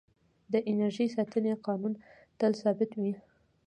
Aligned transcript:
د 0.51 0.53
انرژۍ 0.71 1.07
ساتنې 1.15 1.53
قانون 1.65 1.93
تل 2.39 2.51
ثابت 2.61 2.91
وي. 3.01 3.13